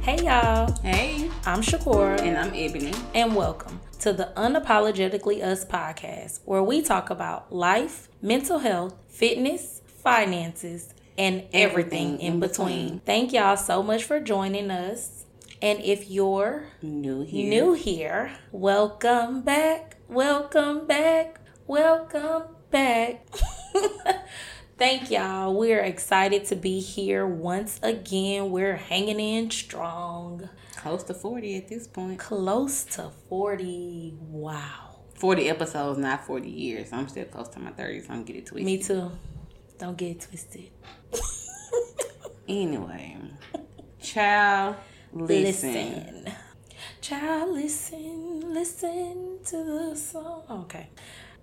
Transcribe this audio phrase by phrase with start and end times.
[0.00, 2.92] Hey y'all, Hey, I'm Shakora, and I'm Ebony.
[3.14, 9.82] and welcome to the Unapologetically Us podcast, where we talk about life, mental health, fitness,
[10.02, 12.82] finances, and everything, Everything in between.
[12.84, 13.00] between.
[13.00, 15.24] Thank y'all so much for joining us.
[15.62, 17.50] And if you're New here.
[17.50, 23.26] new here, welcome back, welcome back, welcome back.
[24.80, 25.52] Thank y'all.
[25.52, 28.50] We're excited to be here once again.
[28.50, 30.48] We're hanging in strong.
[30.76, 32.18] Close to 40 at this point.
[32.18, 34.14] Close to 40.
[34.18, 35.02] Wow.
[35.16, 36.94] 40 episodes, not 40 years.
[36.94, 38.08] I'm still close to my 30s.
[38.08, 38.64] I'm getting twisted.
[38.64, 39.10] Me too.
[39.76, 40.70] Don't get it twisted.
[42.48, 43.16] Anyway,
[44.02, 44.74] child,
[45.12, 45.72] listen.
[45.72, 46.32] Listen.
[47.00, 48.52] Child, listen.
[48.52, 50.42] Listen to the song.
[50.50, 50.88] Okay.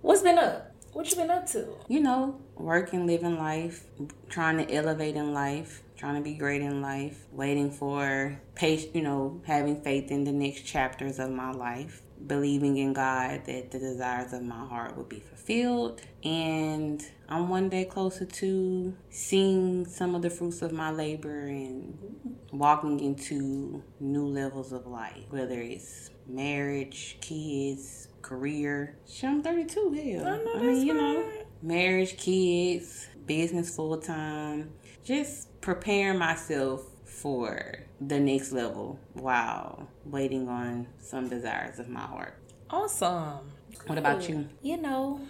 [0.02, 0.74] What's been up?
[0.92, 1.66] What you been up to?
[1.88, 3.84] You know, working, living life,
[4.28, 9.02] trying to elevate in life, trying to be great in life, waiting for patience, you
[9.02, 13.78] know, having faith in the next chapters of my life, believing in God that the
[13.78, 16.00] desires of my heart would be fulfilled.
[16.24, 21.98] And I'm one day closer to seeing some of the fruits of my labor and
[22.50, 28.96] walking into new levels of life, whether it's marriage, kids, career.
[29.08, 30.26] Shit, I'm 32, hell.
[30.26, 31.30] I know I mean, that's you know,
[31.62, 34.70] marriage, kids, business full time,
[35.04, 42.34] just preparing myself for the next level while waiting on some desires of my heart.
[42.70, 43.50] Awesome.
[43.86, 44.48] What about you?
[44.62, 45.20] You know,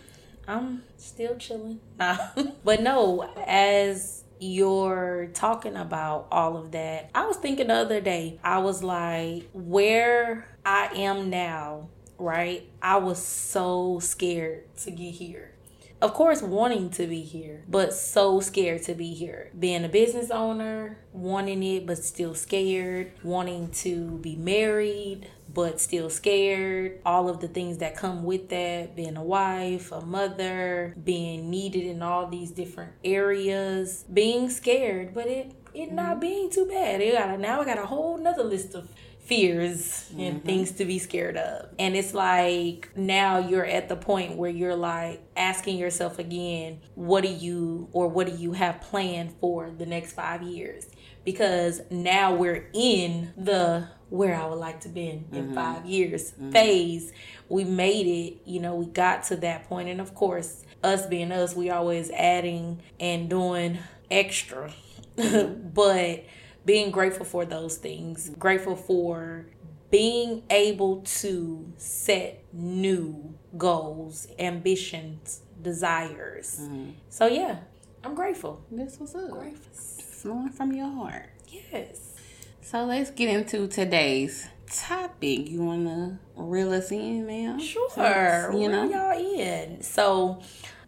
[0.47, 1.81] I'm still chilling.
[1.99, 2.17] Nah.
[2.65, 8.39] but no, as you're talking about all of that, I was thinking the other day,
[8.43, 11.89] I was like, where I am now,
[12.19, 12.69] right?
[12.83, 15.53] I was so scared to get here.
[16.01, 19.51] Of course, wanting to be here, but so scared to be here.
[19.59, 23.11] Being a business owner, wanting it, but still scared.
[23.25, 27.01] Wanting to be married, but still scared.
[27.05, 31.85] All of the things that come with that being a wife, a mother, being needed
[31.85, 36.21] in all these different areas, being scared, but it, it not mm-hmm.
[36.21, 37.01] being too bad.
[37.01, 38.89] It got a, now I got a whole nother list of
[39.29, 40.47] fears and mm-hmm.
[40.47, 41.69] things to be scared of.
[41.79, 47.25] And it's like now you're at the point where you're like asking yourself again, what
[47.25, 50.87] do you or what do you have planned for the next 5 years?
[51.25, 55.55] Because now we're in the where I would like to be in, in mm-hmm.
[55.55, 56.51] 5 years mm-hmm.
[56.51, 57.13] phase.
[57.51, 61.33] We made it, you know, we got to that point and of course, us being
[61.33, 63.79] us, we always adding and doing
[64.11, 64.73] extra.
[65.17, 66.25] but
[66.65, 69.47] being grateful for those things, grateful for
[69.91, 76.59] being able to set new goals, ambitions, desires.
[76.61, 76.91] Mm-hmm.
[77.09, 77.59] So, yeah,
[78.05, 78.65] I'm grateful.
[78.71, 79.31] This was up.
[79.31, 79.73] Grateful.
[79.73, 81.31] Flowing from your heart.
[81.49, 82.15] Yes.
[82.61, 85.49] So let's get into today's topic.
[85.49, 87.59] You want to reel us in, ma'am?
[87.59, 88.53] Sure.
[88.53, 88.85] You You know?
[88.85, 89.81] y'all in.
[89.83, 90.43] So,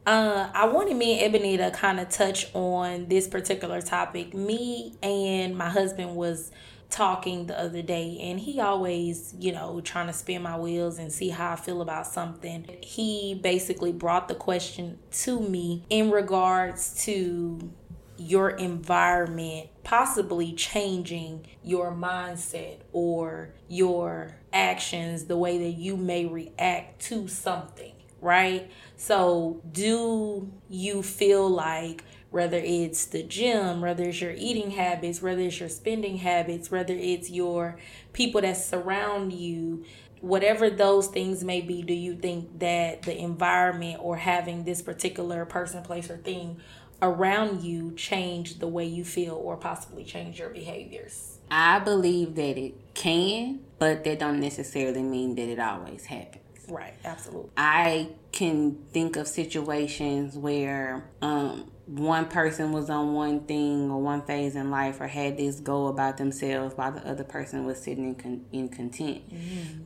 [0.06, 4.34] uh, I wanted me and Ebony to kind of touch on this particular topic.
[4.34, 6.50] Me and my husband was
[6.88, 11.12] talking the other day, and he always, you know, trying to spin my wheels and
[11.12, 12.66] see how I feel about something.
[12.82, 17.70] He basically brought the question to me in regards to
[18.16, 27.00] your environment possibly changing your mindset or your actions, the way that you may react
[27.00, 28.70] to something, right?
[29.00, 35.40] So, do you feel like whether it's the gym, whether it's your eating habits, whether
[35.40, 37.78] it's your spending habits, whether it's your
[38.12, 39.86] people that surround you,
[40.20, 45.46] whatever those things may be, do you think that the environment or having this particular
[45.46, 46.60] person, place, or thing
[47.00, 51.38] around you change the way you feel or possibly change your behaviors?
[51.50, 56.39] I believe that it can, but that don't necessarily mean that it always happens.
[56.70, 57.50] Right, absolutely.
[57.56, 64.22] I can think of situations where um, one person was on one thing or one
[64.22, 68.04] phase in life or had this goal about themselves while the other person was sitting
[68.04, 69.22] in, con- in content.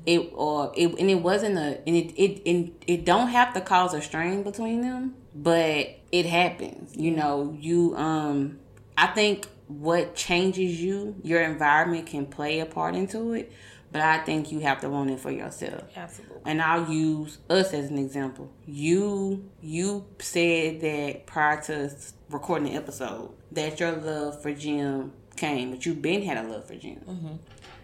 [0.04, 3.62] It or it and it wasn't a and it, it it it don't have to
[3.62, 6.94] cause a strain between them, but it happens.
[6.94, 8.58] You know, you um
[8.98, 13.50] I think what changes you, your environment can play a part into it,
[13.90, 16.33] but I think you have to want it for yourself Absolutely.
[16.44, 18.50] And I'll use us as an example.
[18.66, 21.90] You you said that prior to
[22.30, 26.66] recording the episode that your love for gym came, but you've been had a love
[26.66, 27.00] for gym.
[27.06, 27.34] Mm-hmm.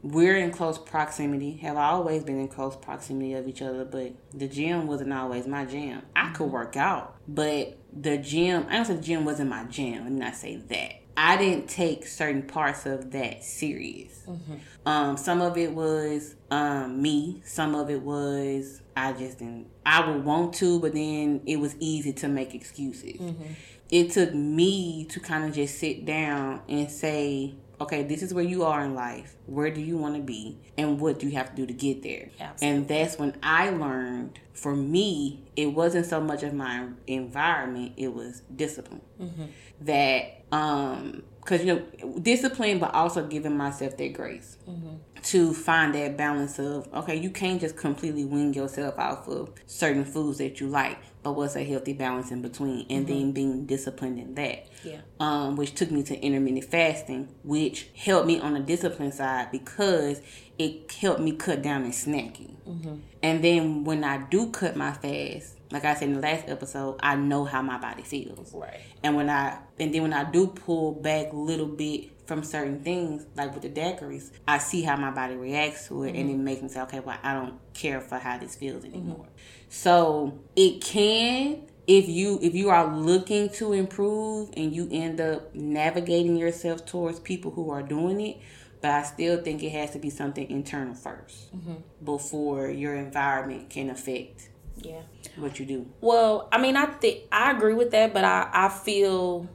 [0.02, 4.48] We're in close proximity, have always been in close proximity of each other, but the
[4.48, 6.02] gym wasn't always my gym.
[6.16, 6.54] I could mm-hmm.
[6.54, 10.20] work out, but the gym, I don't say the gym wasn't my gym, Let me
[10.20, 11.00] not say that.
[11.22, 14.22] I didn't take certain parts of that serious.
[14.26, 14.55] Mm-hmm.
[14.87, 17.43] Um, some of it was um, me.
[17.44, 19.67] Some of it was I just didn't.
[19.84, 23.20] I would want to, but then it was easy to make excuses.
[23.20, 23.52] Mm-hmm.
[23.90, 28.44] It took me to kind of just sit down and say, okay, this is where
[28.44, 29.37] you are in life.
[29.44, 30.58] Where do you want to be?
[30.78, 32.31] And what do you have to do to get there?
[32.40, 32.78] Absolutely.
[32.78, 38.14] And that's when I learned for me, it wasn't so much of my environment, it
[38.14, 39.02] was discipline.
[39.20, 39.44] Mm-hmm.
[39.82, 44.58] That, um, because, you know, discipline, but also giving myself that grace.
[44.69, 49.52] Mm-hmm to find that balance of okay you can't just completely wing yourself off of
[49.67, 53.19] certain foods that you like but what's a healthy balance in between and mm-hmm.
[53.19, 58.26] then being disciplined in that yeah um which took me to intermittent fasting which helped
[58.26, 60.20] me on the discipline side because
[60.58, 62.96] it helped me cut down on snacking mm-hmm.
[63.23, 66.99] and then when i do cut my fast like I said in the last episode,
[67.00, 68.52] I know how my body feels.
[68.52, 68.81] Right.
[69.02, 72.82] And when I and then when I do pull back a little bit from certain
[72.82, 76.20] things, like with the daiquiris, I see how my body reacts to it, mm-hmm.
[76.20, 79.26] and it makes me say, okay, well, I don't care for how this feels anymore.
[79.26, 79.69] Mm-hmm.
[79.69, 85.55] So it can, if you if you are looking to improve and you end up
[85.55, 88.38] navigating yourself towards people who are doing it,
[88.81, 91.75] but I still think it has to be something internal 1st mm-hmm.
[92.05, 94.49] before your environment can affect
[94.82, 95.03] yeah.
[95.37, 95.87] What you do?
[96.00, 99.49] Well i mean i think i agree with that but i i feel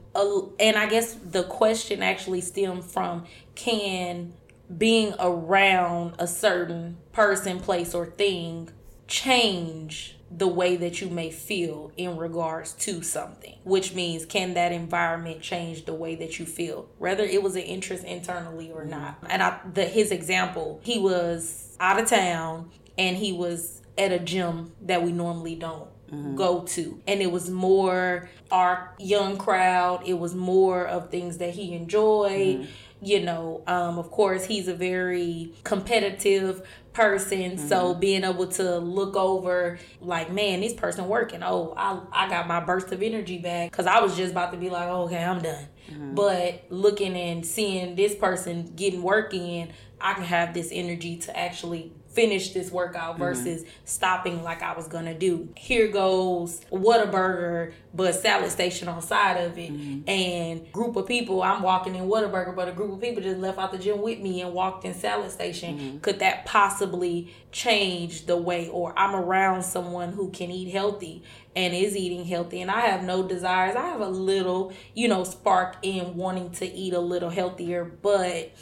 [0.58, 3.24] and i guess the question actually stemmed from
[3.54, 4.32] can
[4.76, 8.68] being around a certain person place or thing
[9.06, 13.56] change the way that you may feel in regards to something?
[13.62, 16.88] Which means can that environment change the way that you feel?
[16.98, 19.18] Whether it was an interest internally or not.
[19.28, 24.18] And i the his example he was out of town and he was at a
[24.18, 26.36] gym that we normally don't Mm-hmm.
[26.36, 27.02] go to.
[27.08, 32.60] And it was more our young crowd, it was more of things that he enjoyed.
[32.60, 32.70] Mm-hmm.
[33.02, 37.56] You know, um, of course, he's a very competitive person.
[37.56, 37.68] Mm-hmm.
[37.68, 41.42] So being able to look over, like, man, this person working.
[41.42, 43.72] Oh, I, I got my burst of energy back.
[43.72, 45.66] Cause I was just about to be like, oh, okay, I'm done.
[45.90, 46.14] Mm-hmm.
[46.14, 51.36] But looking and seeing this person getting work in, I can have this energy to
[51.36, 53.22] actually finish this workout mm-hmm.
[53.22, 53.70] versus mm-hmm.
[53.84, 55.48] stopping like I was gonna do.
[55.54, 60.08] Here goes Whataburger, but salad station on side of it, mm-hmm.
[60.08, 61.42] and group of people.
[61.42, 64.18] I'm walking in Whataburger, but a group of people just left out the gym with
[64.18, 65.78] me and walked in salad station.
[65.78, 65.98] Mm-hmm.
[65.98, 71.22] Could that possibly change the way, or I'm around someone who can eat healthy
[71.54, 73.76] and is eating healthy and I have no desires.
[73.76, 78.52] I have a little, you know, spark in wanting to eat a little healthier, but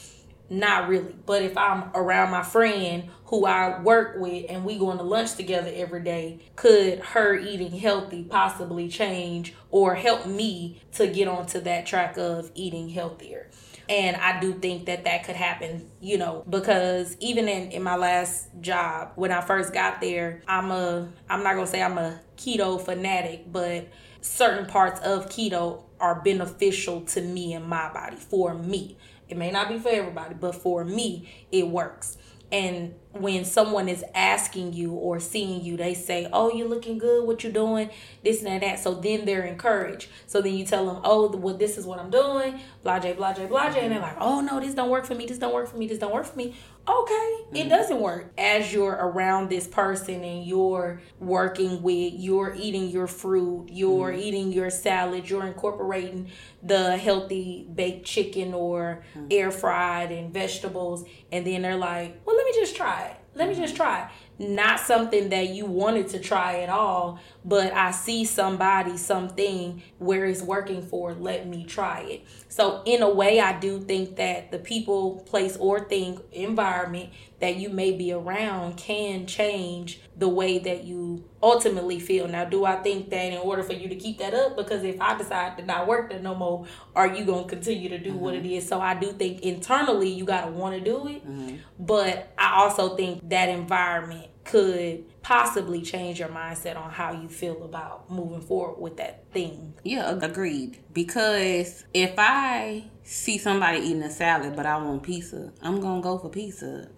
[0.59, 1.15] not really.
[1.27, 5.35] But if I'm around my friend who I work with and we going to lunch
[5.35, 11.61] together every day, could her eating healthy possibly change or help me to get onto
[11.61, 13.51] that track of eating healthier?
[13.89, 17.97] And I do think that that could happen, you know, because even in, in my
[17.97, 21.99] last job, when I first got there, I'm a, I'm not going to say I'm
[21.99, 23.89] a keto fanatic, but
[24.23, 28.97] certain parts of keto are beneficial to me and my body for me.
[29.35, 32.17] It may not be for everybody, but for me, it works.
[32.53, 37.27] And when someone is asking you or seeing you, they say, "Oh, you're looking good.
[37.27, 37.91] What you doing?
[38.23, 40.09] This and that." So then they're encouraged.
[40.27, 43.33] So then you tell them, "Oh, well, this is what I'm doing." Blah, j blah,
[43.33, 45.27] j blah, blah, and they're like, "Oh no, this don't work for me.
[45.27, 45.87] This don't work for me.
[45.87, 46.55] This don't work for me."
[46.87, 47.57] Okay, mm-hmm.
[47.57, 48.31] it doesn't work.
[48.37, 54.21] As you're around this person and you're working with, you're eating your fruit, you're mm-hmm.
[54.21, 56.31] eating your salad, you're incorporating
[56.63, 59.29] the healthy baked chicken or mm-hmm.
[59.31, 63.04] air fried and vegetables, and then they're like, "Well, let me just try."
[63.35, 64.11] Let me just try.
[64.39, 70.25] Not something that you wanted to try at all, but I see somebody, something where
[70.25, 72.25] it's working for, let me try it.
[72.49, 77.11] So, in a way, I do think that the people, place, or thing, environment
[77.41, 82.27] that you may be around can change the way that you ultimately feel.
[82.27, 85.01] Now, do I think that in order for you to keep that up, because if
[85.01, 88.11] I decide to not work there no more, are you going to continue to do
[88.11, 88.21] mm-hmm.
[88.21, 88.67] what it is?
[88.67, 91.57] So, I do think internally you got to want to do it, mm-hmm.
[91.79, 97.65] but I also think that environment could possibly change your mindset on how you feel
[97.65, 99.75] about moving forward with that thing.
[99.83, 100.79] Yeah, agreed.
[100.93, 106.17] Because if I see somebody eating a salad but I want pizza, I'm gonna go
[106.17, 106.89] for pizza.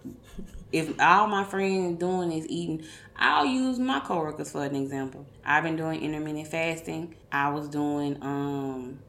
[0.71, 2.85] if all my friends doing is eating,
[3.15, 5.25] I'll use my coworkers for an example.
[5.43, 7.15] I've been doing intermittent fasting.
[7.31, 8.99] I was doing um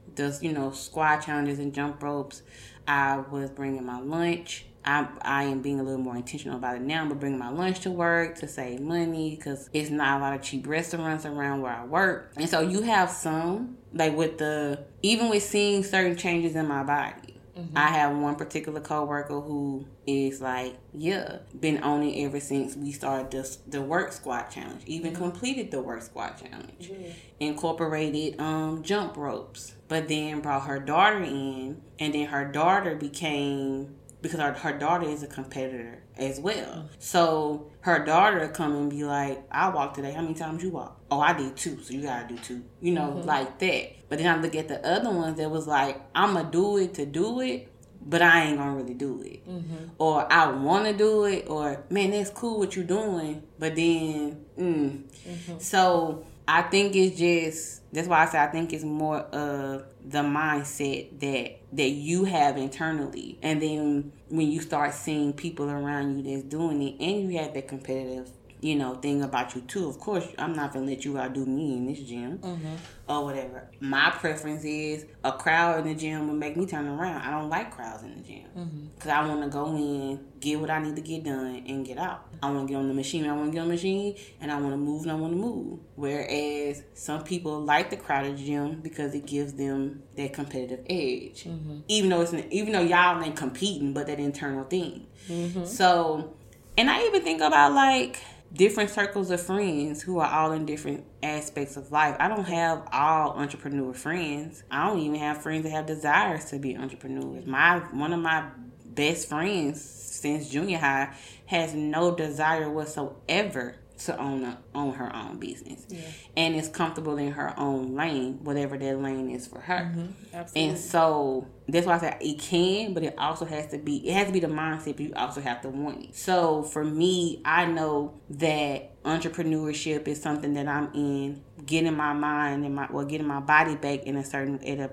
[0.41, 2.41] you know squat challenges and jump ropes.
[2.87, 6.83] I was bringing my lunch I, I am being a little more intentional about it
[6.83, 7.03] now.
[7.03, 10.43] I'm bringing my lunch to work to save money because it's not a lot of
[10.43, 12.33] cheap restaurants around where I work.
[12.37, 16.85] And so you have some, like with the, even with seeing certain changes in my
[16.85, 17.35] body.
[17.59, 17.77] Mm-hmm.
[17.77, 22.93] I have one particular coworker who is like, yeah, been on it ever since we
[22.93, 24.83] started the, the work squat challenge.
[24.87, 25.23] Even mm-hmm.
[25.23, 26.89] completed the work squat challenge.
[26.89, 27.11] Mm-hmm.
[27.41, 29.75] Incorporated um jump ropes.
[29.89, 35.07] But then brought her daughter in and then her daughter became because her, her daughter
[35.07, 36.89] is a competitor as well.
[36.99, 40.13] So her daughter come and be like, I walked today.
[40.13, 41.01] How many times you walk?
[41.11, 42.65] Oh, I did two, so you gotta do two.
[42.81, 43.29] You know, mm-hmm.
[43.29, 44.09] like that.
[44.09, 47.07] But then I look at the other ones that was like, I'ma do it to
[47.07, 47.71] do it,
[48.05, 49.49] but I ain't gonna really do it.
[49.49, 49.85] Mm-hmm.
[49.99, 55.03] Or I wanna do it, or man, that's cool what you doing, but then, mm.
[55.03, 55.59] mm-hmm.
[55.59, 60.21] So I think it's just that's why I say I think it's more of the
[60.21, 66.23] mindset that that you have internally, and then when you start seeing people around you
[66.37, 69.89] that's doing it, and you have that competitive you know, thing about you too.
[69.89, 72.75] Of course, I'm not gonna let you outdo me in this gym mm-hmm.
[73.09, 73.71] or whatever.
[73.81, 77.23] My preference is a crowd in the gym will make me turn around.
[77.23, 79.11] I don't like crowds in the gym because mm-hmm.
[79.11, 82.27] I want to go in, get what I need to get done, and get out.
[82.43, 83.27] I want to get on the machine.
[83.27, 85.03] I want to get on the machine, and I want to move.
[85.03, 85.79] and I want to move.
[85.95, 91.81] Whereas some people like the crowded gym because it gives them that competitive edge, mm-hmm.
[91.87, 95.07] even though it's an, even though y'all ain't competing, but that internal thing.
[95.29, 95.65] Mm-hmm.
[95.65, 96.35] So,
[96.77, 98.21] and I even think about like
[98.53, 102.17] different circles of friends who are all in different aspects of life.
[102.19, 104.63] I don't have all entrepreneur friends.
[104.71, 107.47] I don't even have friends that have desires to be entrepreneurs.
[107.47, 108.49] My one of my
[108.85, 111.15] best friends since junior high
[111.47, 115.85] has no desire whatsoever to own a, own her own business.
[115.89, 116.01] Yeah.
[116.37, 119.93] and is comfortable in her own lane whatever that lane is for her.
[119.95, 120.43] Mm-hmm.
[120.57, 124.15] and so that's why i said it can but it also has to be it
[124.15, 126.15] has to be the mindset but you also have to want it.
[126.15, 132.65] So for me i know that entrepreneurship is something that i'm in getting my mind
[132.65, 134.91] and my well getting my body back in a certain at a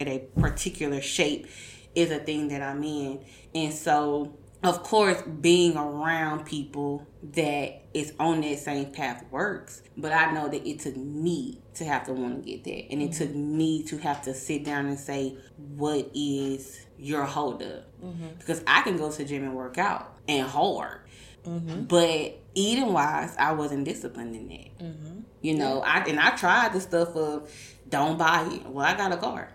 [0.00, 1.46] at a particular shape
[1.94, 3.24] is a thing that i'm in.
[3.54, 9.82] And so of course, being around people that is on that same path works.
[9.96, 12.82] But I know that it took me to have to want to get there.
[12.90, 13.24] And it mm-hmm.
[13.24, 17.84] took me to have to sit down and say, what is your holdup?
[18.02, 18.38] Mm-hmm.
[18.38, 21.00] Because I can go to the gym and work out and hard.
[21.44, 21.84] Mm-hmm.
[21.84, 24.78] But eating wise, I wasn't disciplined in that.
[24.84, 25.20] Mm-hmm.
[25.42, 27.48] You know, I and I tried the stuff of
[27.88, 28.66] don't buy it.
[28.66, 29.52] Well, I got a car.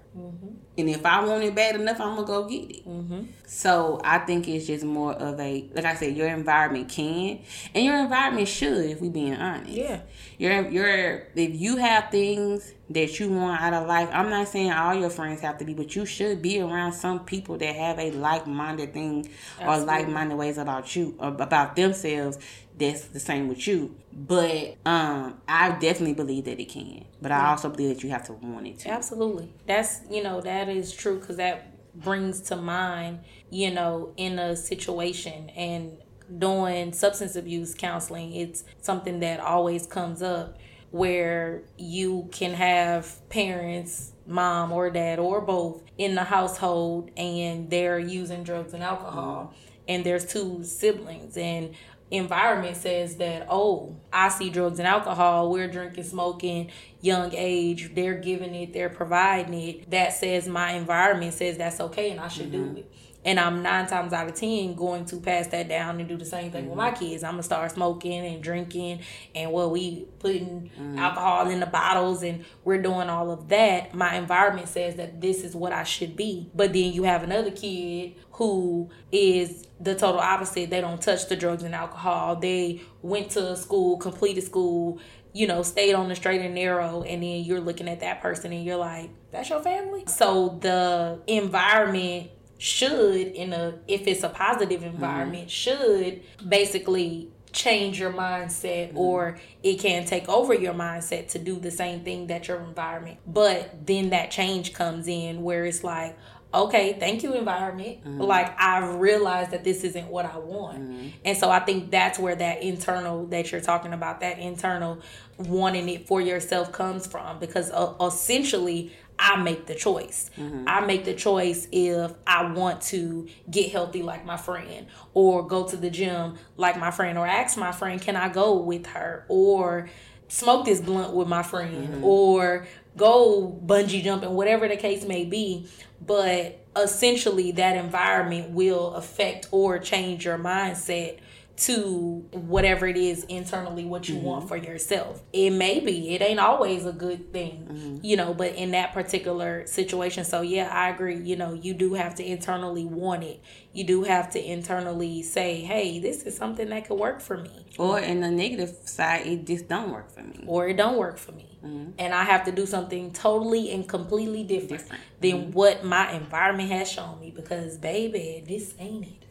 [0.82, 2.88] And if I want it bad enough, I'm gonna go get it.
[2.88, 3.22] Mm-hmm.
[3.46, 7.40] So I think it's just more of a, like I said, your environment can,
[7.74, 9.72] and your environment should, if we being honest.
[9.72, 10.02] Yeah.
[10.38, 14.72] Your your if you have things that you want out of life, I'm not saying
[14.72, 18.00] all your friends have to be, but you should be around some people that have
[18.00, 19.84] a like minded thing Absolutely.
[19.84, 22.40] or like minded ways about you or about themselves
[22.82, 23.96] that's the same with you.
[24.12, 27.06] But um, I definitely believe that it can.
[27.22, 28.90] But I also believe that you have to want it to.
[28.90, 29.54] Absolutely.
[29.66, 34.56] That's you know that is true because that brings to mind you know in a
[34.56, 35.98] situation and
[36.40, 38.34] doing substance abuse counseling.
[38.34, 40.58] It's something that always comes up
[40.92, 48.00] where you can have parents mom or dad or both in the household and they're
[48.00, 49.80] using drugs and alcohol mm-hmm.
[49.88, 51.74] and there's two siblings and
[52.12, 58.20] environment says that, oh, I see drugs and alcohol, we're drinking, smoking, young age, they're
[58.20, 59.90] giving it, they're providing it.
[59.90, 62.74] That says my environment says that's okay and I should mm-hmm.
[62.74, 62.92] do it.
[63.24, 66.26] And I'm nine times out of ten going to pass that down and do the
[66.26, 66.70] same thing mm-hmm.
[66.70, 67.04] with my mm-hmm.
[67.04, 67.24] kids.
[67.24, 69.02] I'm gonna start smoking and drinking,
[69.36, 70.98] and well, we putting mm-hmm.
[70.98, 73.94] alcohol in the bottles, and we're doing all of that.
[73.94, 76.50] My environment says that this is what I should be.
[76.56, 80.70] But then you have another kid who is the total opposite.
[80.70, 82.38] They don't touch the drugs and alcohol.
[82.38, 85.00] They went to school, completed school,
[85.34, 88.52] you know, stayed on the straight and narrow, and then you're looking at that person
[88.52, 90.04] and you're like, that's your family.
[90.08, 95.50] So the environment should in a if it's a positive environment mm-hmm.
[95.50, 99.00] should basically change your mindset mm-hmm.
[99.00, 103.18] or it can take over your mindset to do the same thing that your environment
[103.26, 106.16] but then that change comes in where it's like
[106.54, 108.22] okay thank you environment mm-hmm.
[108.22, 111.08] like i've realized that this isn't what i want mm-hmm.
[111.26, 115.02] and so i think that's where that internal that you're talking about that internal
[115.40, 120.32] wanting it for yourself comes from because uh, essentially I make the choice.
[120.36, 120.64] Mm-hmm.
[120.68, 125.68] I make the choice if I want to get healthy like my friend or go
[125.68, 129.26] to the gym like my friend or ask my friend, can I go with her?
[129.30, 129.90] Or
[130.28, 132.04] smoke this blunt with my friend mm-hmm.
[132.04, 132.66] or
[132.98, 135.68] go bungee jumping, whatever the case may be.
[136.04, 141.20] But essentially, that environment will affect or change your mindset
[141.62, 144.26] to whatever it is internally what you mm-hmm.
[144.26, 145.22] want for yourself.
[145.32, 147.98] It may be, it ain't always a good thing, mm-hmm.
[148.02, 150.24] you know, but in that particular situation.
[150.24, 151.22] So, yeah, I agree.
[151.22, 153.44] You know, you do have to internally want it.
[153.74, 157.68] You do have to internally say, hey, this is something that could work for me.
[157.78, 160.44] Or in the negative side, it just don't work for me.
[160.48, 161.60] Or it don't work for me.
[161.64, 161.92] Mm-hmm.
[162.00, 165.04] And I have to do something totally and completely different, different.
[165.20, 165.52] than mm-hmm.
[165.52, 169.26] what my environment has shown me because, baby, this ain't it.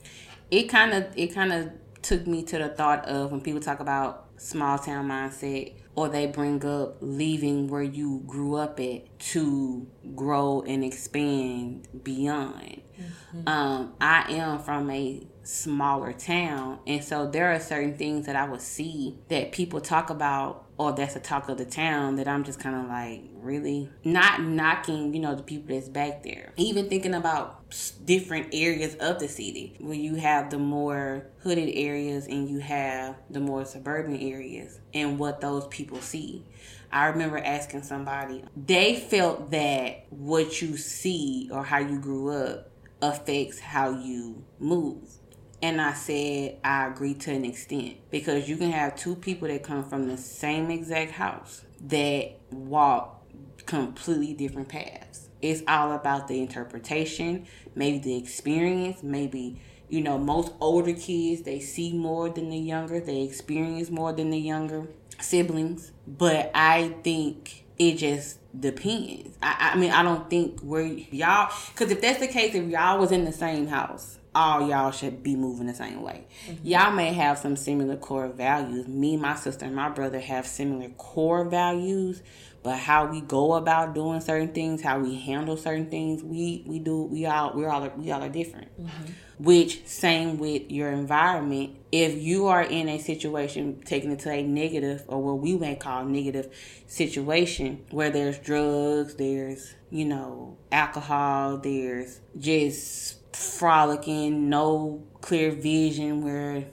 [0.49, 1.71] It kind of, it kind of
[2.03, 6.27] took me to the thought of when people talk about small town mindset or they
[6.27, 12.81] bring up leaving where you grew up at to grow and expand beyond.
[12.99, 13.49] Mm-hmm.
[13.49, 18.49] Um, I am from a smaller town, and so there are certain things that I
[18.49, 22.43] would see that people talk about or that's the talk of the town that I'm
[22.43, 23.91] just kind of like, really?
[24.03, 26.55] Not knocking, you know, the people that's back there.
[26.57, 27.63] Even thinking about
[28.07, 33.17] different areas of the city where you have the more hooded areas and you have
[33.29, 36.47] the more suburban areas and what those people see.
[36.91, 42.71] I remember asking somebody, they felt that what you see or how you grew up
[43.03, 45.20] affects how you move.
[45.63, 49.63] And I said, I agree to an extent because you can have two people that
[49.63, 53.23] come from the same exact house that walk
[53.67, 55.29] completely different paths.
[55.43, 61.61] It's all about the interpretation, maybe the experience, maybe, you know, most older kids, they
[61.61, 64.89] see more than the younger, they experience more than the younger
[65.21, 65.93] siblings.
[66.07, 69.37] But I think it just depends.
[69.43, 72.99] I, I mean, I don't think we're y'all, because if that's the case, if y'all
[72.99, 76.27] was in the same house, all y'all should be moving the same way.
[76.47, 76.67] Mm-hmm.
[76.67, 78.87] Y'all may have some similar core values.
[78.87, 82.23] Me, my sister, and my brother have similar core values,
[82.63, 86.79] but how we go about doing certain things, how we handle certain things, we we
[86.79, 88.69] do we all we all are, we all are different.
[88.81, 89.13] Mm-hmm.
[89.43, 91.77] Which same with your environment.
[91.91, 95.77] If you are in a situation taking it to a negative or what we may
[95.77, 96.55] call negative
[96.87, 106.65] situation where there's drugs, there's you know alcohol, there's just frolicking, no clear vision where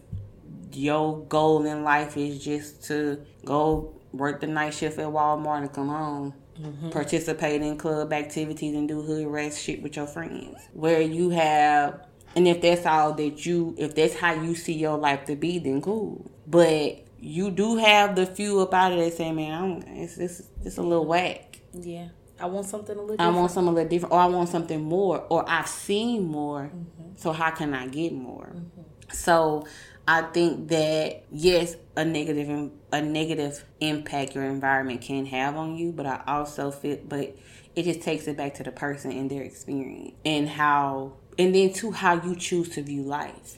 [0.74, 5.74] your goal in life is just to go work the night shift at Walmart and
[5.74, 6.34] come home.
[6.60, 6.90] Mm-hmm.
[6.90, 10.58] Participate in club activities and do hood rest shit with your friends.
[10.74, 14.98] Where you have, and if that's all that you, if that's how you see your
[14.98, 16.30] life to be, then cool.
[16.48, 20.78] But you do have the few about it that say, man, I'm, it's, it's, it's
[20.78, 21.60] a little whack.
[21.74, 22.10] Yeah.
[22.40, 23.36] I want something a little different.
[23.36, 26.72] I want something a little different, or I want something more, or I've seen more.
[26.74, 27.16] Mm-hmm.
[27.16, 28.54] So how can I get more?
[28.56, 28.82] Mm-hmm.
[29.12, 29.66] So
[30.08, 35.92] I think that yes, a negative a negative impact your environment can have on you,
[35.92, 37.36] but I also feel, but
[37.76, 41.74] it just takes it back to the person and their experience and how, and then
[41.74, 43.58] to how you choose to view life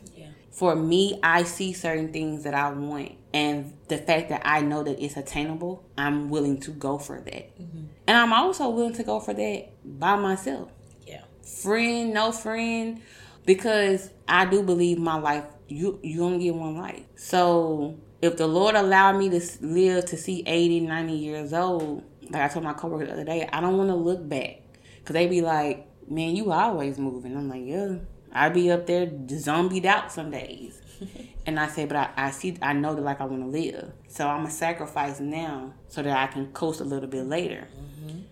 [0.51, 4.83] for me, I see certain things that I want, and the fact that I know
[4.83, 7.59] that it's attainable, I'm willing to go for that.
[7.59, 7.85] Mm-hmm.
[8.07, 10.69] And I'm also willing to go for that by myself.
[11.05, 11.23] Yeah.
[11.62, 13.01] Friend, no friend,
[13.45, 17.03] because I do believe my life, you you only get one life.
[17.15, 22.41] So if the Lord allowed me to live to see 80, 90 years old, like
[22.41, 24.62] I told my coworker the other day, I don't want to look back.
[24.99, 27.35] Because they be like, man, you always moving.
[27.38, 27.95] I'm like, yeah.
[28.31, 30.81] I be up there zombied out some days.
[31.45, 33.91] and I say, but I, I see, I know that like I want to live.
[34.07, 37.67] So I'm a sacrifice now so that I can coast a little bit later.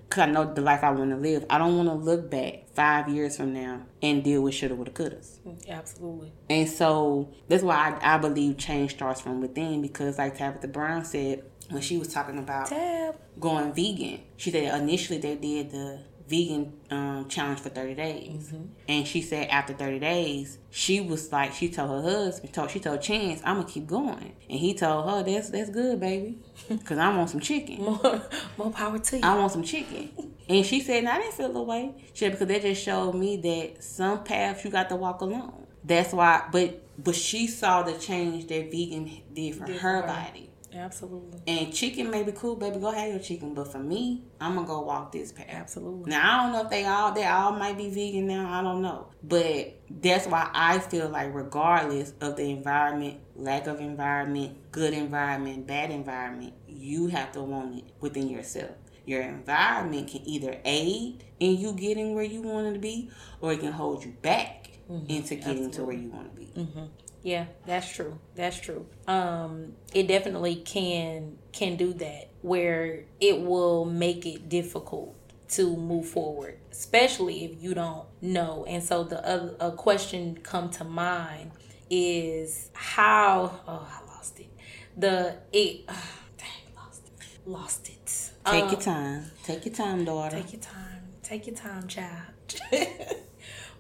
[0.10, 0.22] Because mm-hmm.
[0.22, 1.46] I know the life I want to live.
[1.50, 4.92] I don't want to look back five years from now and deal with shoulda, woulda,
[4.92, 5.38] couldas.
[5.68, 6.32] Absolutely.
[6.50, 11.06] And so that's why I, I believe change starts from within because, like Tabitha Brown
[11.06, 13.16] said, when she was talking about Tab.
[13.40, 18.50] going vegan, she said initially they did the vegan um, challenge for 30 days.
[18.52, 18.64] Mm-hmm.
[18.88, 22.80] And she said after 30 days, she was like, she told her husband, told, she
[22.80, 24.36] told Chance, I'm going to keep going.
[24.50, 26.40] And he told her, that's that's good, baby.
[26.70, 27.84] Because I want some chicken.
[27.84, 28.22] more,
[28.58, 29.24] more power to you.
[29.24, 30.10] I want some chicken.
[30.50, 31.94] and she said, I didn't feel the way.
[32.14, 35.66] She said, because that just showed me that some paths you got to walk alone.
[35.84, 40.50] That's why, but but she saw the change that vegan did for did her body.
[40.74, 41.42] Absolutely.
[41.48, 42.80] And chicken may be cool, baby.
[42.80, 45.48] Go have your chicken, but for me, I'm gonna go walk this path.
[45.50, 46.10] Absolutely.
[46.10, 48.52] Now I don't know if they all they all might be vegan now.
[48.52, 53.80] I don't know, but that's why I feel like regardless of the environment, lack of
[53.80, 58.72] environment, good environment, bad environment, you have to want it within yourself.
[59.06, 63.62] Your environment can either aid in you getting where you want to be, or it
[63.62, 65.10] can hold you back mm-hmm.
[65.10, 65.72] into getting Absolutely.
[65.72, 66.46] to where you want to be.
[66.48, 66.86] Mm-hmm.
[67.24, 68.20] Yeah, that's true.
[68.36, 68.86] That's true.
[69.08, 75.16] Um, it definitely can can do that where it will make it difficult
[75.50, 78.66] to move forward, especially if you don't know.
[78.68, 81.52] And so the other a question come to mind
[81.90, 84.50] is how oh I lost it.
[84.96, 85.88] The it
[86.38, 87.50] dang lost it.
[87.50, 88.32] Lost it.
[88.46, 89.32] Take um, your time.
[89.44, 90.38] Take your time, daughter.
[90.38, 91.04] Take your time.
[91.24, 92.34] Take your time, child.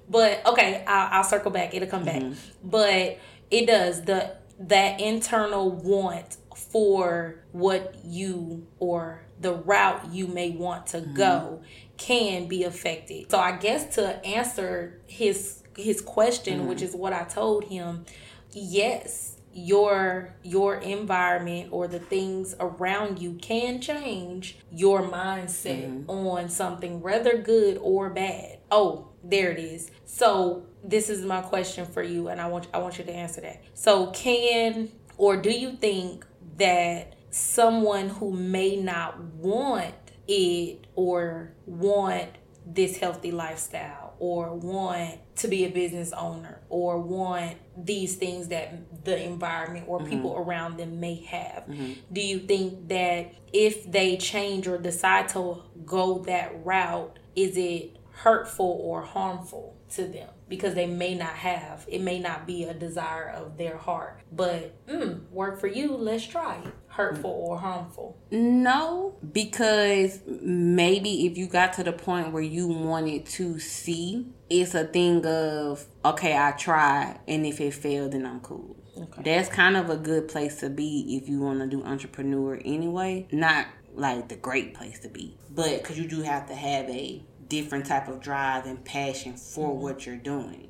[0.09, 1.73] but okay, I'll, I'll, circle back.
[1.73, 2.29] It'll come mm-hmm.
[2.29, 2.39] back.
[2.63, 3.19] But
[3.51, 10.87] it does the that internal want for what you or the route you may want
[10.87, 11.13] to mm-hmm.
[11.13, 11.61] go
[11.97, 13.29] can be affected.
[13.29, 16.69] So I guess to answer his his question, mm-hmm.
[16.69, 18.05] which is what I told him,
[18.51, 26.09] yes, your your environment or the things around you can change your mindset mm-hmm.
[26.09, 28.59] on something whether good or bad.
[28.69, 29.91] Oh, there it is.
[30.07, 33.41] So this is my question for you and I want I want you to answer
[33.41, 33.61] that.
[33.73, 36.25] So can or do you think
[36.57, 39.93] that someone who may not want
[40.27, 42.29] it or want
[42.65, 49.05] this healthy lifestyle or want to be a business owner or want these things that
[49.05, 50.09] the environment or mm-hmm.
[50.09, 51.65] people around them may have.
[51.67, 51.93] Mm-hmm.
[52.11, 57.97] Do you think that if they change or decide to go that route, is it
[58.11, 60.29] hurtful or harmful to them?
[60.47, 64.85] Because they may not have, it may not be a desire of their heart, but
[64.87, 68.17] mm, work for you, let's try it hurtful or harmful?
[68.31, 74.73] No, because maybe if you got to the point where you wanted to see, it's
[74.73, 78.75] a thing of, okay, I tried, and if it failed, then I'm cool.
[78.97, 79.21] Okay.
[79.23, 83.27] That's kind of a good place to be if you want to do entrepreneur anyway.
[83.31, 87.23] Not like the great place to be, but because you do have to have a
[87.49, 89.81] different type of drive and passion for mm-hmm.
[89.81, 90.69] what you're doing.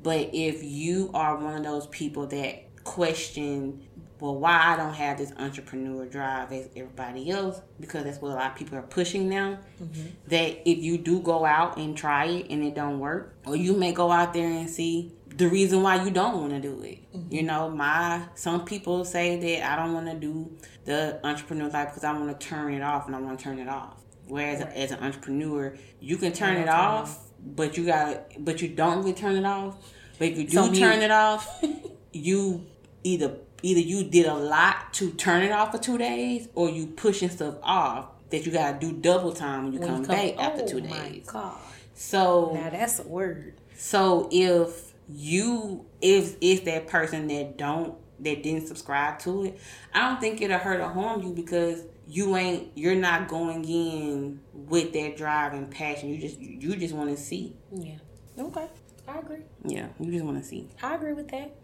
[0.00, 3.82] But if you are one of those people that question
[4.20, 8.34] well, why I don't have this entrepreneur drive as everybody else, because that's what a
[8.34, 9.58] lot of people are pushing now.
[9.82, 10.06] Mm-hmm.
[10.26, 13.74] That if you do go out and try it and it don't work, or you
[13.74, 17.12] may go out there and see the reason why you don't want to do it.
[17.12, 17.32] Mm-hmm.
[17.32, 20.50] You know, my some people say that I don't want to do
[20.84, 23.58] the entrepreneur life because I want to turn it off and I want to turn
[23.58, 24.02] it off.
[24.28, 24.72] Whereas right.
[24.74, 29.14] as an entrepreneur, you can turn it off, but you got but you don't really
[29.14, 29.76] turn it off.
[30.18, 31.64] But if you do so turn it off,
[32.12, 32.66] you
[33.04, 36.86] either either you did a lot to turn it off for two days or you
[36.86, 40.16] pushing stuff off that you gotta do double time when you, when come, you come,
[40.16, 41.26] back oh after two oh days.
[41.26, 41.56] God.
[41.94, 43.54] So now that's a word.
[43.76, 49.60] So if you if if that person that don't that didn't subscribe to it,
[49.94, 54.40] I don't think it'll hurt or harm you because you ain't you're not going in
[54.52, 56.08] with that drive and passion.
[56.08, 57.56] You just you just want to see.
[57.72, 57.98] Yeah.
[58.38, 58.66] Okay.
[59.06, 59.42] I agree.
[59.64, 60.68] Yeah, you just want to see.
[60.82, 61.54] I agree with that.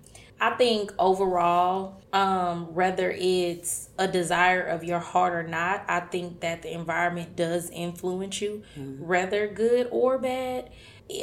[0.41, 6.41] I think overall, um, whether it's a desire of your heart or not, I think
[6.41, 9.05] that the environment does influence you, mm-hmm.
[9.05, 10.71] whether good or bad.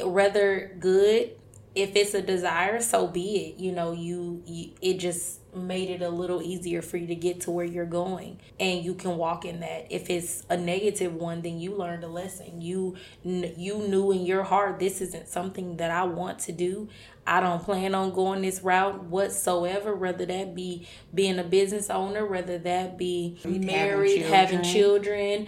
[0.04, 1.32] Whether good,
[1.74, 3.58] if it's a desire, so be it.
[3.58, 7.42] You know, you, you it just made it a little easier for you to get
[7.42, 8.40] to where you're going.
[8.60, 9.88] And you can walk in that.
[9.90, 12.62] If it's a negative one then you learned a lesson.
[12.62, 16.90] You you knew in your heart this isn't something that I want to do.
[17.26, 22.26] I don't plan on going this route whatsoever, whether that be being a business owner,
[22.26, 25.48] whether that be married, having children,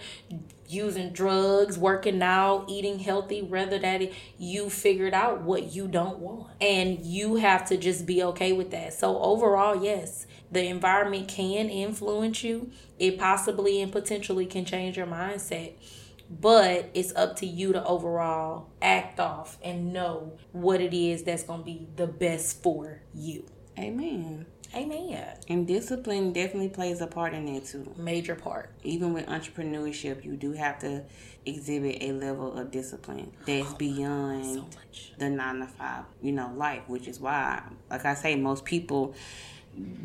[0.68, 4.02] using drugs, working out, eating healthy, whether that
[4.38, 6.50] you figured out what you don't want.
[6.60, 8.94] And you have to just be okay with that.
[8.94, 12.70] So overall, yes, the environment can influence you.
[12.98, 15.74] It possibly and potentially can change your mindset
[16.40, 21.42] but it's up to you to overall act off and know what it is that's
[21.42, 23.44] going to be the best for you.
[23.78, 24.46] Amen.
[24.74, 25.36] Amen.
[25.48, 27.92] And discipline definitely plays a part in that too.
[27.96, 28.70] Major part.
[28.82, 31.04] Even with entrepreneurship, you do have to
[31.46, 34.66] exhibit a level of discipline that's oh, beyond so
[35.18, 39.14] the nine to five, you know, life, which is why, like I say, most people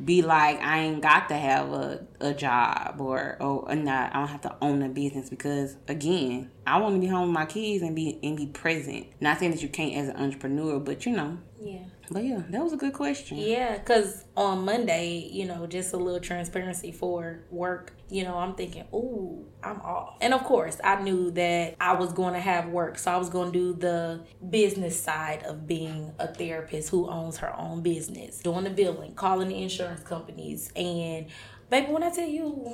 [0.04, 4.28] be like I ain't got to have a, a job or or not I don't
[4.28, 7.84] have to own a business because again I want to be home with my kids
[7.84, 9.08] and be and be present.
[9.20, 11.38] Not saying that you can't as an entrepreneur, but you know.
[11.62, 11.84] Yeah.
[12.12, 13.38] But yeah, that was a good question.
[13.38, 18.56] Yeah, because on Monday, you know, just a little transparency for work, you know, I'm
[18.56, 20.18] thinking, ooh, I'm off.
[20.20, 22.98] And of course, I knew that I was going to have work.
[22.98, 27.38] So I was going to do the business side of being a therapist who owns
[27.38, 30.72] her own business, doing the billing, calling the insurance companies.
[30.76, 31.28] And
[31.70, 32.74] baby, when I tell you,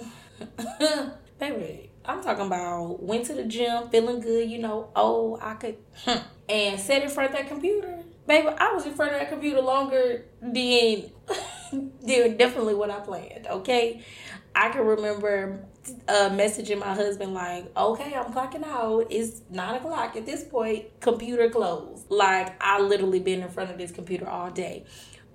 [1.40, 5.78] baby, I'm talking about went to the gym, feeling good, you know, oh, I could,
[6.06, 9.30] hmm, and sat in front of that computer Baby, I was in front of that
[9.30, 11.12] computer longer than,
[11.72, 14.04] than definitely what I planned, okay?
[14.56, 15.66] I can remember
[16.08, 19.08] uh, messaging my husband like, "Okay, I'm clocking out.
[19.10, 21.02] It's nine o'clock at this point.
[21.02, 24.86] Computer closed." Like I literally been in front of this computer all day.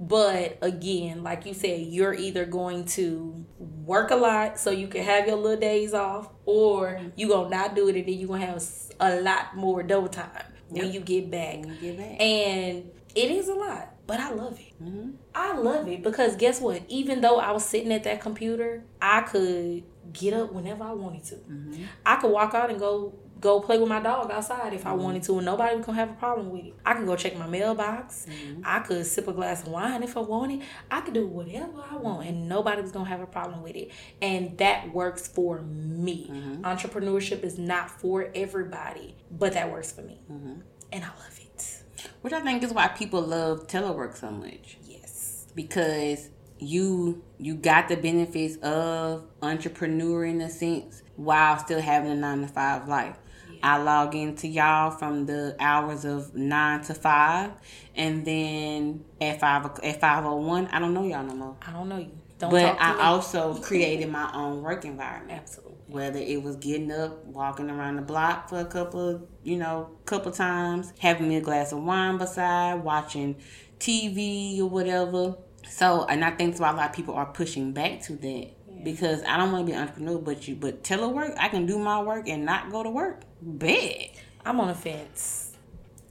[0.00, 5.04] But again, like you said, you're either going to work a lot so you can
[5.04, 8.46] have your little days off, or you gonna not do it and then you're gonna
[8.46, 8.64] have
[9.00, 10.84] a lot more double time yep.
[10.84, 11.60] when you get back.
[11.60, 12.20] When you get back.
[12.20, 14.82] And it is a lot, but I love it.
[14.82, 15.10] Mm-hmm.
[15.34, 16.82] I love it because guess what?
[16.88, 21.24] Even though I was sitting at that computer, I could get up whenever I wanted
[21.24, 21.34] to.
[21.36, 21.84] Mm-hmm.
[22.06, 25.02] I could walk out and go go play with my dog outside if I mm-hmm.
[25.02, 26.74] wanted to, and nobody was gonna have a problem with it.
[26.84, 28.26] I could go check my mailbox.
[28.28, 28.62] Mm-hmm.
[28.64, 30.62] I could sip a glass of wine if I wanted.
[30.90, 33.90] I could do whatever I want, and nobody was gonna have a problem with it.
[34.20, 36.28] And that works for me.
[36.30, 36.64] Mm-hmm.
[36.64, 40.60] Entrepreneurship is not for everybody, but that works for me, mm-hmm.
[40.92, 41.82] and I love it.
[42.22, 44.76] Which I think is why people love telework so much.
[44.84, 52.10] Yes, because you you got the benefits of entrepreneur in a sense while still having
[52.10, 53.16] a nine to five life.
[53.62, 57.52] I log into y'all from the hours of nine to five,
[57.94, 61.56] and then at five at five oh one, I don't know y'all no more.
[61.66, 62.10] I don't know you.
[62.38, 63.00] Don't but I me.
[63.00, 65.40] also created my own work environment.
[65.40, 65.76] Absolutely.
[65.88, 69.90] Whether it was getting up, walking around the block for a couple of, you know,
[70.06, 73.36] couple times, having me a glass of wine beside, watching
[73.78, 75.36] TV or whatever.
[75.68, 78.48] So, and I think that's why a lot of people are pushing back to that
[78.84, 81.78] because I don't want to be an entrepreneur, but you, but telework, I can do
[81.78, 83.22] my work and not go to work.
[83.40, 84.10] Bad.
[84.44, 85.52] I'm on the fence.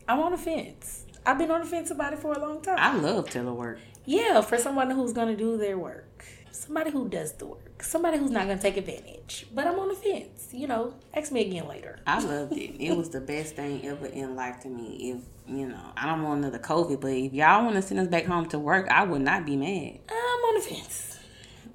[0.08, 1.06] I'm on the fence.
[1.26, 2.78] I've been on the fence about it for a long time.
[2.80, 3.80] I love telework.
[4.06, 8.32] Yeah, for someone who's gonna do their work, somebody who does the work, somebody who's
[8.32, 9.48] not gonna take advantage.
[9.54, 10.50] But I'm on the fence.
[10.52, 12.00] You know, ask me again later.
[12.08, 12.82] I loved it.
[12.82, 15.12] it was the best thing ever in life to me.
[15.12, 18.08] If you know, I don't want another COVID, but if y'all want to send us
[18.08, 20.00] back home to work, I would not be mad.
[20.10, 21.09] I'm on the fence.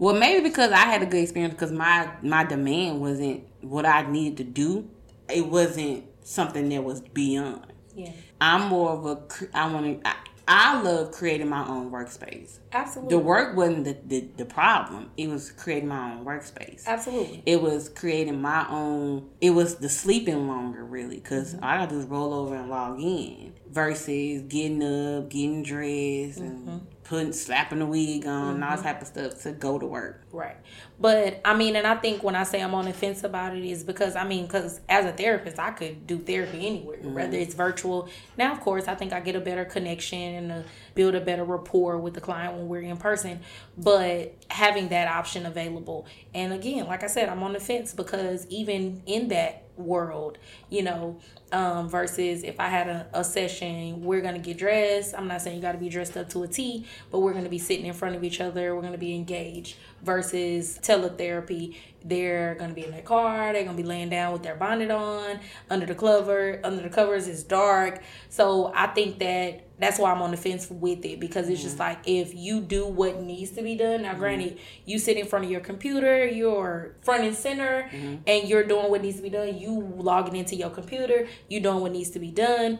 [0.05, 4.03] Well, maybe because I had a good experience because my my demand wasn't what I
[4.03, 4.90] needed to do.
[5.31, 7.73] It wasn't something that was beyond.
[7.97, 8.12] Yeah.
[8.38, 10.14] I'm more of a I want to.
[10.47, 12.59] I, love creating my own workspace.
[12.71, 13.17] Absolutely.
[13.17, 15.11] The work wasn't the, the, the, problem.
[15.17, 16.85] It was creating my own workspace.
[16.87, 17.43] Absolutely.
[17.47, 19.31] It was creating my own.
[19.40, 21.64] It was the sleeping longer, really, because mm-hmm.
[21.64, 26.69] I got to just roll over and log in versus getting up, getting dressed, mm-hmm.
[26.69, 28.62] and putting slapping the wig on mm-hmm.
[28.62, 30.23] all type of stuff to go to work.
[30.33, 30.57] Right.
[30.99, 33.64] But I mean, and I think when I say I'm on the fence about it
[33.64, 37.14] is because I mean, because as a therapist, I could do therapy anywhere, mm-hmm.
[37.14, 38.09] whether it's virtual.
[38.37, 40.64] Now, of course, I think I get a better connection and a,
[40.95, 43.41] build a better rapport with the client when we're in person.
[43.77, 48.47] But having that option available, and again, like I said, I'm on the fence because
[48.49, 50.39] even in that world,
[50.71, 51.19] you know,
[51.53, 55.15] um, versus if I had a, a session, we're gonna get dressed.
[55.17, 57.49] I'm not saying you got to be dressed up to a T, but we're gonna
[57.49, 58.75] be sitting in front of each other.
[58.75, 59.77] We're gonna be engaged.
[60.03, 63.53] Versus teletherapy, they're gonna be in their car.
[63.53, 66.61] They're gonna be laying down with their bonnet on under the cover.
[66.63, 68.03] Under the covers it's dark.
[68.29, 71.69] So I think that that's why I'm on the fence with it because it's mm-hmm.
[71.69, 74.03] just like if you do what needs to be done.
[74.03, 74.21] Now, mm-hmm.
[74.21, 78.17] granted, you sit in front of your computer, you're front and center, mm-hmm.
[78.27, 79.59] and you're doing what needs to be done.
[79.59, 82.79] You logging into your computer, you doing what needs to be done.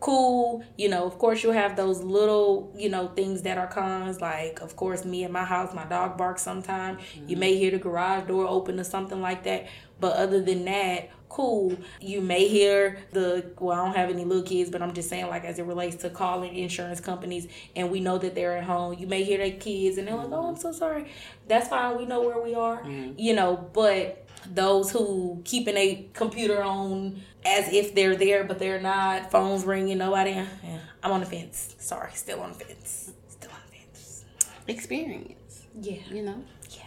[0.00, 1.06] Cool, you know.
[1.06, 4.20] Of course, you'll have those little, you know, things that are cons.
[4.20, 6.98] Like, of course, me and my house, my dog barks sometime.
[7.14, 7.38] You mm-hmm.
[7.38, 9.68] may hear the garage door open or something like that.
[10.00, 11.74] But other than that, cool.
[11.98, 15.28] You may hear the, well, I don't have any little kids, but I'm just saying,
[15.28, 18.98] like, as it relates to calling insurance companies and we know that they're at home,
[18.98, 21.10] you may hear their kids and they're like, oh, I'm so sorry.
[21.48, 21.96] That's fine.
[21.96, 23.18] We know where we are, mm-hmm.
[23.18, 28.80] you know, but those who keeping a computer on as if they're there, but they're
[28.80, 30.46] not, phones ringing, nobody, yeah,
[31.02, 31.74] I'm on the fence.
[31.78, 33.12] Sorry, still on the fence.
[33.28, 34.24] Still on the fence.
[34.68, 35.66] Experience.
[35.80, 36.02] Yeah.
[36.10, 36.44] You know?
[36.70, 36.82] Yeah.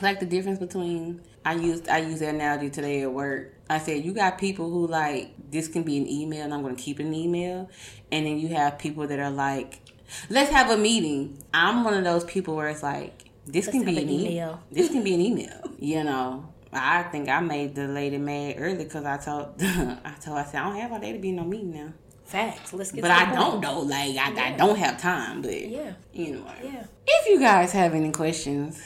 [0.00, 3.54] Like the difference between I used I use that analogy today at work.
[3.68, 6.76] I said you got people who like this can be an email and I'm going
[6.76, 7.70] to keep an email,
[8.12, 9.80] and then you have people that are like,
[10.28, 11.42] let's have a meeting.
[11.54, 14.30] I'm one of those people where it's like this let's can be an email.
[14.30, 14.62] email.
[14.70, 15.72] This can be an email.
[15.78, 20.38] You know, I think I made the lady mad early because I told I told
[20.38, 21.92] I said I don't have all day to be no meeting now.
[22.24, 22.72] Facts.
[22.72, 23.00] Let's get.
[23.00, 23.80] But I don't know.
[23.80, 24.54] Like I, yeah.
[24.54, 25.42] I don't have time.
[25.42, 25.94] But yeah.
[26.14, 26.60] Anyway.
[26.62, 26.84] Yeah.
[27.06, 28.80] If you guys have any questions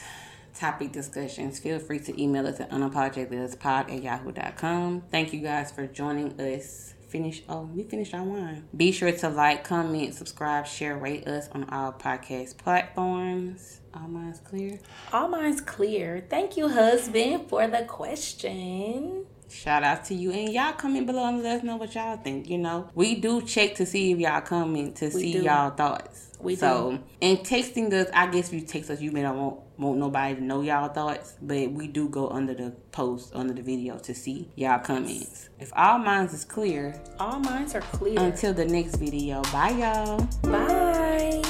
[0.55, 5.03] topic discussions, feel free to email us at unapologeticallyuspod at yahoo.com.
[5.11, 6.93] Thank you guys for joining us.
[7.07, 8.67] Finish oh, we finished our wine.
[8.75, 13.79] Be sure to like, comment, subscribe, share, rate us on all podcast platforms.
[13.93, 14.79] All minds clear.
[15.13, 16.25] All minds clear.
[16.29, 19.25] Thank you, husband, for the question.
[19.49, 20.31] shout out to you.
[20.31, 22.49] And y'all comment below and let us know what y'all think.
[22.49, 25.43] You know, we do check to see if y'all comment to We see do.
[25.43, 26.31] y'all thoughts.
[26.45, 27.03] We so, do.
[27.21, 30.35] and texting us, I guess if you text us, you may not want, want nobody
[30.35, 34.13] to know y'all thoughts, but we do go under the post, under the video to
[34.13, 35.49] see y'all comments.
[35.59, 38.19] If all minds is clear, All minds are clear.
[38.19, 40.27] until the next video, bye y'all.
[40.43, 41.41] Bye.